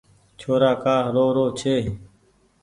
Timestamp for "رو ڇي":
1.35-1.75